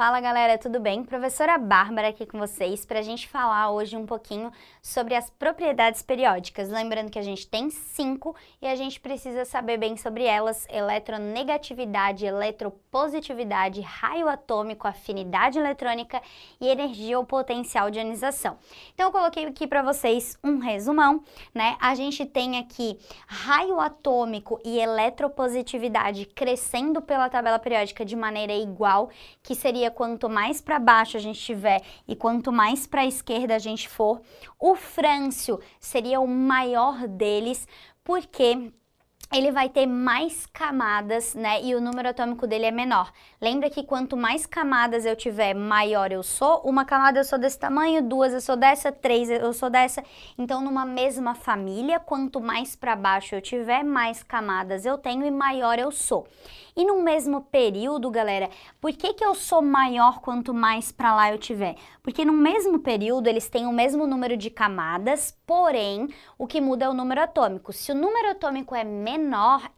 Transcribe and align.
Fala 0.00 0.18
galera, 0.18 0.56
tudo 0.56 0.80
bem? 0.80 1.04
Professora 1.04 1.58
Bárbara 1.58 2.08
aqui 2.08 2.24
com 2.24 2.38
vocês 2.38 2.86
para 2.86 3.00
a 3.00 3.02
gente 3.02 3.28
falar 3.28 3.70
hoje 3.70 3.98
um 3.98 4.06
pouquinho 4.06 4.50
sobre 4.80 5.14
as 5.14 5.28
propriedades 5.28 6.00
periódicas. 6.00 6.70
Lembrando 6.70 7.10
que 7.10 7.18
a 7.18 7.22
gente 7.22 7.46
tem 7.46 7.68
cinco 7.68 8.34
e 8.62 8.66
a 8.66 8.74
gente 8.74 8.98
precisa 8.98 9.44
saber 9.44 9.76
bem 9.76 9.98
sobre 9.98 10.24
elas: 10.24 10.66
eletronegatividade, 10.70 12.24
eletropositividade, 12.24 13.82
raio 13.82 14.26
atômico, 14.26 14.88
afinidade 14.88 15.58
eletrônica 15.58 16.22
e 16.58 16.68
energia 16.68 17.18
ou 17.18 17.26
potencial 17.26 17.90
de 17.90 17.98
ionização. 17.98 18.56
Então 18.94 19.08
eu 19.08 19.12
coloquei 19.12 19.44
aqui 19.44 19.66
para 19.66 19.82
vocês 19.82 20.34
um 20.42 20.56
resumão, 20.60 21.22
né? 21.54 21.76
A 21.78 21.94
gente 21.94 22.24
tem 22.24 22.58
aqui 22.58 22.98
raio 23.26 23.78
atômico 23.78 24.58
e 24.64 24.78
eletropositividade 24.78 26.24
crescendo 26.24 27.02
pela 27.02 27.28
tabela 27.28 27.58
periódica 27.58 28.02
de 28.02 28.16
maneira 28.16 28.54
igual, 28.54 29.10
que 29.42 29.54
seria 29.54 29.89
seria 29.90 29.92
quanto 29.92 30.28
mais 30.28 30.60
para 30.60 30.78
baixo 30.78 31.16
a 31.16 31.20
gente 31.20 31.40
tiver 31.40 31.82
e 32.06 32.14
quanto 32.14 32.52
mais 32.52 32.86
para 32.86 33.02
a 33.02 33.06
esquerda 33.06 33.56
a 33.56 33.58
gente 33.58 33.88
for. 33.88 34.22
O 34.58 34.74
frâncio 34.74 35.60
seria 35.78 36.20
o 36.20 36.26
maior 36.26 37.06
deles, 37.08 37.66
porque 38.04 38.72
ele 39.32 39.52
vai 39.52 39.68
ter 39.68 39.86
mais 39.86 40.44
camadas, 40.46 41.34
né? 41.34 41.62
E 41.62 41.74
o 41.76 41.80
número 41.80 42.08
atômico 42.08 42.48
dele 42.48 42.66
é 42.66 42.70
menor. 42.72 43.12
Lembra 43.40 43.70
que 43.70 43.84
quanto 43.84 44.16
mais 44.16 44.44
camadas 44.44 45.06
eu 45.06 45.14
tiver, 45.14 45.54
maior 45.54 46.10
eu 46.10 46.22
sou. 46.22 46.60
Uma 46.64 46.84
camada 46.84 47.20
eu 47.20 47.24
sou 47.24 47.38
desse 47.38 47.58
tamanho, 47.58 48.02
duas 48.02 48.32
eu 48.32 48.40
sou 48.40 48.56
dessa, 48.56 48.90
três 48.90 49.30
eu 49.30 49.52
sou 49.52 49.70
dessa. 49.70 50.02
Então, 50.36 50.60
numa 50.60 50.84
mesma 50.84 51.34
família, 51.34 52.00
quanto 52.00 52.40
mais 52.40 52.74
para 52.74 52.96
baixo 52.96 53.36
eu 53.36 53.40
tiver, 53.40 53.84
mais 53.84 54.22
camadas 54.22 54.84
eu 54.84 54.98
tenho 54.98 55.24
e 55.24 55.30
maior 55.30 55.78
eu 55.78 55.92
sou. 55.92 56.26
E 56.76 56.84
no 56.84 57.02
mesmo 57.02 57.42
período, 57.42 58.10
galera, 58.10 58.48
por 58.80 58.92
que, 58.92 59.12
que 59.12 59.24
eu 59.24 59.34
sou 59.34 59.60
maior 59.60 60.20
quanto 60.20 60.54
mais 60.54 60.90
para 60.90 61.14
lá 61.14 61.30
eu 61.30 61.38
tiver? 61.38 61.76
Porque 62.02 62.24
no 62.24 62.32
mesmo 62.32 62.78
período 62.78 63.26
eles 63.26 63.48
têm 63.48 63.66
o 63.66 63.72
mesmo 63.72 64.06
número 64.06 64.36
de 64.36 64.50
camadas, 64.50 65.36
porém 65.46 66.08
o 66.38 66.46
que 66.46 66.60
muda 66.60 66.86
é 66.86 66.88
o 66.88 66.94
número 66.94 67.20
atômico. 67.20 67.72
Se 67.72 67.92
o 67.92 67.94
número 67.94 68.30
atômico 68.30 68.74
é 68.74 68.84
menor, 68.84 69.19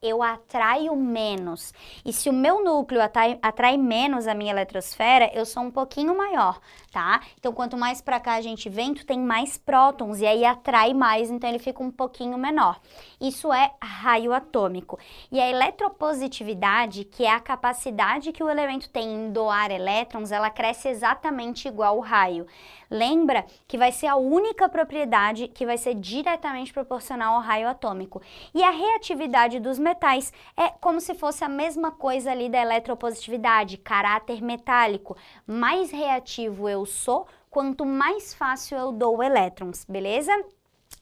eu 0.00 0.22
atraio 0.22 0.94
menos. 0.96 1.72
E 2.04 2.12
se 2.12 2.28
o 2.28 2.32
meu 2.32 2.62
núcleo 2.62 3.00
atrai, 3.00 3.38
atrai 3.42 3.76
menos 3.76 4.26
a 4.26 4.34
minha 4.34 4.52
eletrosfera, 4.52 5.30
eu 5.34 5.44
sou 5.44 5.62
um 5.62 5.70
pouquinho 5.70 6.16
maior, 6.16 6.60
tá? 6.90 7.20
Então 7.38 7.52
quanto 7.52 7.76
mais 7.76 8.00
para 8.00 8.20
cá 8.20 8.34
a 8.34 8.40
gente 8.40 8.68
vem, 8.68 8.94
tu 8.94 9.04
tem 9.04 9.18
mais 9.18 9.58
prótons 9.58 10.20
e 10.20 10.26
aí 10.26 10.44
atrai 10.44 10.94
mais, 10.94 11.30
então 11.30 11.48
ele 11.48 11.58
fica 11.58 11.82
um 11.82 11.90
pouquinho 11.90 12.38
menor. 12.38 12.80
Isso 13.20 13.52
é 13.52 13.72
raio 13.82 14.32
atômico. 14.32 14.98
E 15.30 15.40
a 15.40 15.48
eletropositividade 15.48 17.04
que 17.04 17.24
é 17.24 17.30
a 17.30 17.40
capacidade 17.40 18.32
que 18.32 18.44
o 18.44 18.50
elemento 18.50 18.88
tem 18.88 19.14
em 19.14 19.32
doar 19.32 19.70
elétrons, 19.70 20.30
ela 20.30 20.50
cresce 20.50 20.88
exatamente 20.88 21.66
igual 21.66 21.96
o 21.96 22.00
raio. 22.00 22.46
Lembra 22.90 23.46
que 23.66 23.78
vai 23.78 23.90
ser 23.90 24.06
a 24.06 24.16
única 24.16 24.68
propriedade 24.68 25.48
que 25.48 25.64
vai 25.64 25.78
ser 25.78 25.94
diretamente 25.94 26.74
proporcional 26.74 27.36
ao 27.36 27.40
raio 27.40 27.66
atômico. 27.66 28.20
E 28.54 28.62
a 28.62 28.68
reatividade 28.68 29.31
dos 29.60 29.78
metais 29.78 30.32
é 30.56 30.68
como 30.68 31.00
se 31.00 31.14
fosse 31.14 31.44
a 31.44 31.48
mesma 31.48 31.90
coisa 31.90 32.30
ali 32.30 32.48
da 32.48 32.60
eletropositividade, 32.60 33.78
caráter 33.78 34.42
metálico. 34.42 35.16
Mais 35.46 35.90
reativo 35.90 36.68
eu 36.68 36.84
sou, 36.84 37.26
quanto 37.50 37.84
mais 37.84 38.34
fácil 38.34 38.78
eu 38.78 38.92
dou 38.92 39.22
elétrons, 39.22 39.84
beleza? 39.84 40.32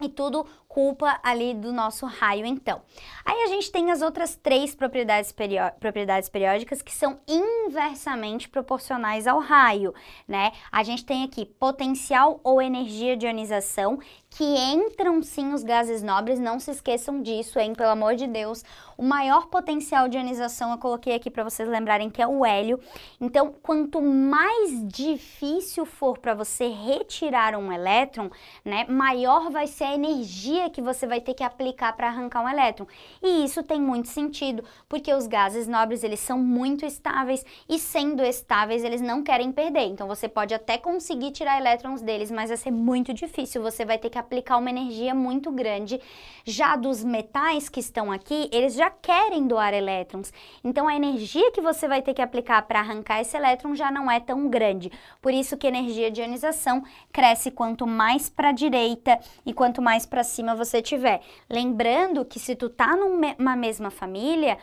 E 0.01 0.09
tudo 0.09 0.47
culpa 0.67 1.19
ali 1.23 1.53
do 1.53 1.73
nosso 1.73 2.07
raio, 2.07 2.47
então. 2.47 2.81
Aí 3.25 3.43
a 3.43 3.49
gente 3.49 3.71
tem 3.71 3.91
as 3.91 4.01
outras 4.01 4.37
três 4.37 4.75
propriedades, 4.75 5.35
propriedades 5.79 6.29
periódicas 6.29 6.81
que 6.81 6.95
são 6.95 7.19
inversamente 7.71 8.49
proporcionais 8.49 9.29
ao 9.29 9.39
raio, 9.39 9.95
né? 10.27 10.53
A 10.73 10.83
gente 10.83 11.05
tem 11.05 11.23
aqui 11.23 11.47
potencial 11.47 12.41
ou 12.43 12.61
energia 12.61 13.17
de 13.17 13.27
ionização, 13.27 13.99
que 14.29 14.45
entram 14.45 15.23
sim 15.23 15.53
os 15.53 15.63
gases 15.63 16.03
nobres, 16.03 16.39
não 16.39 16.61
se 16.61 16.71
esqueçam 16.71 17.21
disso, 17.21 17.59
hein? 17.59 17.75
Pelo 17.75 17.91
amor 17.91 18.15
de 18.15 18.27
Deus. 18.27 18.65
O 18.97 19.03
maior 19.03 19.47
potencial 19.47 20.09
de 20.09 20.17
ionização 20.17 20.71
eu 20.71 20.79
coloquei 20.79 21.15
aqui 21.15 21.31
para 21.31 21.43
vocês 21.43 21.69
lembrarem 21.69 22.11
que 22.11 22.23
é 22.23 22.27
o 22.27 22.45
hélio. 22.45 22.79
Então, 23.21 23.53
quanto 23.63 24.01
mais 24.01 24.87
difícil 24.87 25.85
for 25.85 26.19
para 26.19 26.35
você 26.35 26.69
retirar 26.69 27.57
um 27.57 27.73
elétron, 27.73 28.31
né, 28.65 28.85
maior 28.89 29.51
vai 29.51 29.67
ser 29.67 29.85
a 29.85 29.95
energia 29.95 30.71
que 30.71 30.83
você 30.83 31.07
vai 31.07 31.21
ter 31.21 31.35
que 31.35 31.43
aplicar 31.43 31.93
para 31.95 32.09
arrancar 32.09 32.43
um 32.43 32.49
elétron. 32.49 32.87
E 33.23 33.45
isso 33.45 33.63
tem 33.63 33.81
muito 33.81 34.09
sentido, 34.09 34.63
porque 34.89 35.13
os 35.13 35.27
gases 35.27 35.67
nobres 35.67 36.05
eles 36.05 36.21
são 36.21 36.39
muito 36.39 36.85
estáveis 36.85 37.45
e 37.69 37.79
sendo 37.79 38.23
estáveis 38.23 38.85
eles 38.85 39.01
não 39.01 39.23
querem 39.23 39.53
perder. 39.53 39.85
Então 39.85 40.07
você 40.07 40.29
pode 40.29 40.55
até 40.55 40.79
conseguir 40.79 41.31
tirar 41.33 41.59
elétrons 41.59 42.03
deles, 42.03 42.31
mas 42.31 42.49
vai 42.49 42.57
ser 42.57 42.71
muito 42.71 43.13
difícil. 43.13 43.63
Você 43.63 43.85
vai 43.85 43.99
ter 43.99 44.11
que 44.11 44.19
aplicar 44.19 44.57
uma 44.57 44.71
energia 44.71 45.15
muito 45.15 45.51
grande. 45.51 46.01
Já 46.45 46.77
dos 46.77 47.05
metais 47.05 47.69
que 47.69 47.81
estão 47.81 48.11
aqui, 48.11 48.49
eles 48.53 48.75
já 48.75 48.91
querem 48.91 49.47
doar 49.47 49.75
elétrons. 49.75 50.33
Então 50.65 50.89
a 50.89 50.95
energia 50.95 51.53
que 51.53 51.61
você 51.61 51.87
vai 51.87 52.03
ter 52.03 52.15
que 52.15 52.23
aplicar 52.23 52.63
para 52.63 52.81
arrancar 52.81 53.21
esse 53.21 53.37
elétron 53.37 53.75
já 53.75 53.91
não 53.91 54.11
é 54.11 54.21
tão 54.21 54.49
grande. 54.49 54.91
Por 55.21 55.33
isso 55.33 55.57
que 55.57 55.67
a 55.67 55.71
energia 55.71 56.11
de 56.11 56.21
ionização 56.21 56.83
cresce 57.13 57.51
quanto 57.51 57.87
mais 57.87 58.29
para 58.29 58.51
a 58.51 58.53
direita 58.53 59.19
e 59.45 59.53
quanto 59.53 59.83
mais 59.83 60.07
para 60.07 60.25
cima 60.25 60.55
você 60.55 60.83
tiver. 60.83 61.21
Lembrando 61.49 62.25
que 62.25 62.39
se 62.39 62.55
tu 62.55 62.69
tá 62.69 62.97
numa 62.97 63.57
mesma 63.57 63.91
família, 63.91 64.59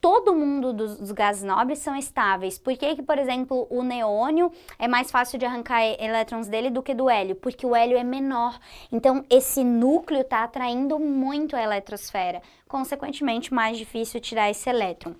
todo 0.00 0.34
mundo 0.34 0.72
dos, 0.72 0.98
dos, 0.98 1.12
gases 1.12 1.44
nobres 1.44 1.78
são 1.78 1.94
estáveis. 1.94 2.29
Por 2.58 2.76
que, 2.76 2.96
que, 2.96 3.02
por 3.02 3.18
exemplo, 3.18 3.66
o 3.70 3.82
neônio 3.82 4.52
é 4.78 4.86
mais 4.86 5.10
fácil 5.10 5.38
de 5.38 5.46
arrancar 5.46 5.82
elétrons 5.82 6.48
dele 6.48 6.70
do 6.70 6.82
que 6.82 6.94
do 6.94 7.08
hélio? 7.08 7.36
Porque 7.36 7.66
o 7.66 7.74
hélio 7.74 7.96
é 7.96 8.04
menor. 8.04 8.58
Então, 8.90 9.24
esse 9.30 9.64
núcleo 9.64 10.20
está 10.20 10.44
atraindo 10.44 10.98
muito 10.98 11.56
a 11.56 11.62
eletrosfera. 11.62 12.42
Consequentemente, 12.68 13.52
mais 13.52 13.76
difícil 13.78 14.20
tirar 14.20 14.50
esse 14.50 14.68
elétron. 14.68 15.14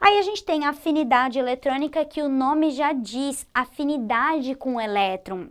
Aí 0.00 0.18
a 0.18 0.22
gente 0.22 0.44
tem 0.44 0.64
a 0.64 0.70
afinidade 0.70 1.38
eletrônica, 1.38 2.04
que 2.04 2.22
o 2.22 2.28
nome 2.28 2.70
já 2.70 2.92
diz, 2.92 3.46
afinidade 3.54 4.54
com 4.54 4.74
o 4.74 4.80
elétron. 4.80 5.48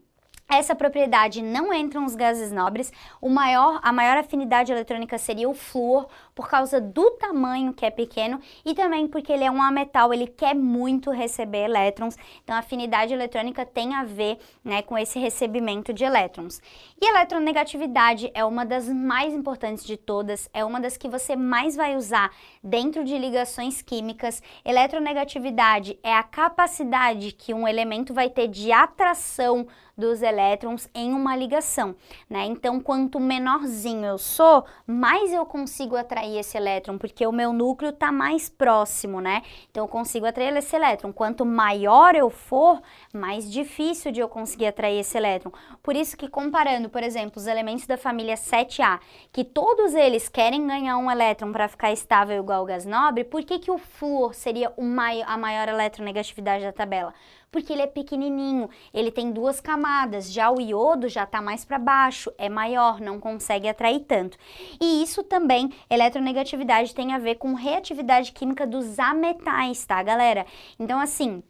Essa 0.51 0.75
propriedade 0.75 1.41
não 1.41 1.73
entra 1.73 2.01
nos 2.01 2.13
gases 2.13 2.51
nobres. 2.51 2.91
O 3.21 3.29
maior, 3.29 3.79
a 3.81 3.94
maior 3.94 4.17
afinidade 4.17 4.69
eletrônica 4.69 5.17
seria 5.17 5.47
o 5.47 5.53
flúor, 5.53 6.09
por 6.41 6.50
causa 6.50 6.81
do 6.81 7.12
tamanho 7.12 7.72
que 7.72 7.85
é 7.85 7.91
pequeno 7.91 8.40
e 8.66 8.74
também 8.74 9.07
porque 9.07 9.31
ele 9.31 9.44
é 9.44 9.52
um 9.52 9.62
ametal, 9.62 10.12
ele 10.12 10.25
quer 10.25 10.56
muito 10.56 11.12
receber 11.12 11.66
elétrons. 11.66 12.18
Então, 12.44 12.56
a 12.56 12.59
afinidade 12.59 13.13
eletrônica 13.13 13.63
tem 13.63 13.94
a 13.94 14.03
ver 14.03 14.40
né, 14.63 14.81
com 14.81 14.97
esse 14.97 15.19
recebimento 15.19 15.94
de 15.94 16.03
elétrons. 16.03 16.59
E 17.00 17.07
eletronegatividade 17.07 18.31
é 18.34 18.44
uma 18.44 18.66
das 18.66 18.90
mais 18.90 19.35
importantes 19.35 19.85
de 19.85 19.97
todas, 19.97 20.50
é 20.51 20.66
uma 20.66 20.81
das 20.81 20.97
que 20.97 21.07
você 21.07 21.35
mais 21.35 21.75
vai 21.75 21.96
usar 21.96 22.31
dentro 22.63 23.03
de 23.03 23.16
ligações 23.19 23.84
químicas. 23.84 24.41
Eletronegatividade 24.66 26.00
é 26.01 26.16
a 26.16 26.24
capacidade 26.24 27.34
que 27.34 27.53
um 27.53 27.68
elemento 27.68 28.16
vai 28.16 28.31
ter 28.31 28.47
de 28.47 28.72
atração 28.72 29.68
dos 30.01 30.22
elétrons 30.22 30.90
em 30.96 31.13
uma 31.13 31.35
ligação, 31.35 31.96
né? 32.30 32.46
Então, 32.46 32.80
quanto 32.80 33.19
menorzinho 33.19 34.06
eu 34.06 34.18
sou, 34.18 34.66
mais 34.88 35.31
eu 35.31 35.46
consigo 35.46 35.96
atrair 35.96 36.31
esse 36.38 36.58
elétron, 36.58 36.97
porque 36.97 37.25
o 37.25 37.31
meu 37.31 37.53
núcleo 37.53 37.90
está 37.90 38.12
mais 38.12 38.50
próximo, 38.50 39.19
né? 39.19 39.42
Então, 39.69 39.84
eu 39.84 39.88
consigo 39.88 40.25
atrair 40.25 40.56
esse 40.56 40.75
elétron. 40.75 41.12
Quanto 41.12 41.46
maior 41.46 42.16
eu 42.16 42.30
for, 42.30 42.81
mais 43.14 43.52
difícil 43.52 44.12
de 44.12 44.19
eu 44.19 44.30
conseguir 44.30 44.68
atrair 44.68 45.00
esse 45.00 45.18
elétron. 45.18 45.52
Por 45.81 45.96
isso 45.96 46.18
que 46.18 46.28
comparando, 46.28 46.90
por 46.90 47.03
exemplo, 47.03 47.34
os 47.38 47.47
elementos 47.47 47.86
da 47.86 47.97
família 47.97 48.36
7A, 48.36 49.00
que 49.31 49.44
todos 49.44 49.94
eles 49.94 50.30
querem 50.30 50.66
ganhar 50.66 50.98
um 50.98 51.10
elétron 51.10 51.51
para 51.51 51.68
ficar 51.68 51.92
estável 51.92 52.38
igual 52.38 52.60
ao 52.60 52.66
gás 52.66 52.86
nobre, 52.86 53.24
por 53.24 53.44
que, 53.44 53.60
que 53.60 53.72
o 53.72 53.77
flúor 53.77 54.34
seria 54.34 54.72
o 54.77 54.84
mai 54.84 55.22
a 55.22 55.38
maior 55.38 55.68
eletronegatividade 55.68 56.63
da 56.63 56.72
tabela? 56.72 57.13
Porque 57.51 57.74
ele 57.74 57.81
é 57.81 57.88
pequenininho, 57.88 58.69
ele 58.94 59.12
tem 59.12 59.31
duas 59.31 59.59
camadas, 59.59 60.31
já 60.31 60.50
o 60.50 60.62
iodo 60.62 61.09
já 61.09 61.24
está 61.24 61.42
mais 61.42 61.65
para 61.65 61.77
baixo, 61.77 62.31
é 62.38 62.48
maior, 62.48 63.01
não 63.01 63.19
consegue 63.19 63.68
atrair 63.68 64.00
tanto. 64.01 64.38
E 64.80 65.03
isso 65.03 65.21
também, 65.24 65.71
eletronegatividade 65.89 66.95
tem 66.95 67.13
a 67.13 67.19
ver 67.19 67.36
com 67.36 67.53
reatividade 67.53 68.31
química 68.31 68.65
dos 68.65 68.98
ametais, 68.98 69.86
tá, 69.86 70.01
galera? 70.01 70.45
Então, 70.80 71.00
assim, 71.00 71.44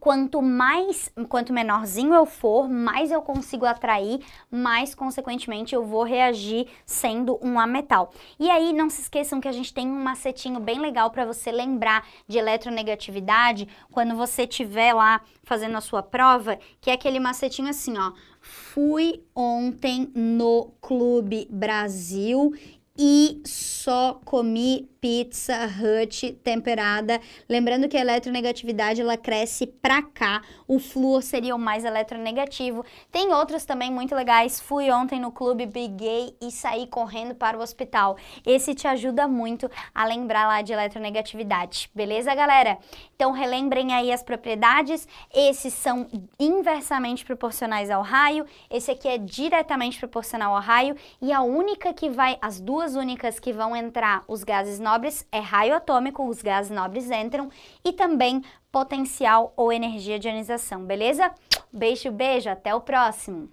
quanto 0.00 0.42
mais, 0.42 1.12
quanto 1.28 1.52
menorzinho 1.52 2.14
eu 2.14 2.26
for, 2.26 2.68
mais 2.68 3.10
eu 3.10 3.22
consigo 3.22 3.64
atrair, 3.64 4.20
mais 4.50 4.94
consequentemente 4.94 5.74
eu 5.74 5.84
vou 5.84 6.02
reagir 6.02 6.66
sendo 6.84 7.38
um 7.42 7.58
ametal. 7.58 8.12
E 8.38 8.50
aí 8.50 8.72
não 8.72 8.90
se 8.90 9.02
esqueçam 9.02 9.40
que 9.40 9.48
a 9.48 9.52
gente 9.52 9.72
tem 9.72 9.86
um 9.86 10.02
macetinho 10.02 10.60
bem 10.60 10.80
legal 10.80 11.10
para 11.10 11.24
você 11.24 11.52
lembrar 11.52 12.06
de 12.26 12.38
eletronegatividade 12.38 13.68
quando 13.90 14.16
você 14.16 14.42
estiver 14.42 14.92
lá 14.92 15.20
fazendo 15.44 15.76
a 15.76 15.80
sua 15.80 16.02
prova, 16.02 16.58
que 16.80 16.90
é 16.90 16.94
aquele 16.94 17.20
macetinho 17.20 17.68
assim, 17.68 17.96
ó. 17.96 18.12
Fui 18.40 19.22
ontem 19.34 20.10
no 20.14 20.72
Clube 20.80 21.46
Brasil 21.50 22.52
e 22.98 23.40
só 23.44 24.20
comi 24.24 24.91
Pizza 25.02 25.66
Hut 25.66 26.32
temperada. 26.44 27.20
Lembrando 27.48 27.88
que 27.88 27.96
a 27.96 28.00
eletronegatividade 28.00 29.00
ela 29.00 29.16
cresce 29.16 29.66
pra 29.66 30.00
cá. 30.00 30.42
O 30.68 30.78
flúor 30.78 31.24
seria 31.24 31.56
o 31.56 31.58
mais 31.58 31.84
eletronegativo. 31.84 32.84
Tem 33.10 33.32
outros 33.32 33.64
também 33.64 33.90
muito 33.90 34.14
legais. 34.14 34.60
Fui 34.60 34.92
ontem 34.92 35.18
no 35.18 35.32
clube, 35.32 35.66
briguei 35.66 36.36
e 36.40 36.52
saí 36.52 36.86
correndo 36.86 37.34
para 37.34 37.58
o 37.58 37.60
hospital. 37.60 38.16
Esse 38.46 38.76
te 38.76 38.86
ajuda 38.86 39.26
muito 39.26 39.68
a 39.92 40.04
lembrar 40.04 40.46
lá 40.46 40.62
de 40.62 40.72
eletronegatividade. 40.72 41.90
Beleza, 41.92 42.32
galera? 42.32 42.78
Então 43.16 43.32
relembrem 43.32 43.92
aí 43.92 44.12
as 44.12 44.22
propriedades. 44.22 45.08
Esses 45.34 45.74
são 45.74 46.06
inversamente 46.38 47.24
proporcionais 47.24 47.90
ao 47.90 48.02
raio. 48.02 48.46
Esse 48.70 48.92
aqui 48.92 49.08
é 49.08 49.18
diretamente 49.18 49.98
proporcional 49.98 50.54
ao 50.54 50.62
raio 50.62 50.94
e 51.20 51.32
a 51.32 51.42
única 51.42 51.92
que 51.92 52.08
vai, 52.08 52.38
as 52.40 52.60
duas 52.60 52.94
únicas 52.94 53.40
que 53.40 53.52
vão 53.52 53.74
entrar 53.74 54.22
os 54.28 54.44
gases 54.44 54.78
nobres 54.92 55.26
é 55.32 55.38
raio 55.38 55.74
atômico, 55.74 56.28
os 56.28 56.42
gases 56.42 56.70
nobres 56.70 57.10
entram, 57.10 57.48
e 57.82 57.92
também 57.92 58.42
potencial 58.70 59.52
ou 59.56 59.72
energia 59.72 60.18
de 60.18 60.28
ionização, 60.28 60.84
beleza? 60.84 61.32
Beijo, 61.72 62.12
beijo, 62.12 62.50
até 62.50 62.74
o 62.74 62.80
próximo! 62.80 63.48